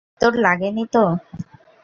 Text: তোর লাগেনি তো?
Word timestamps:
তোর 0.21 0.33
লাগেনি 0.39 0.83
তো? 0.93 1.03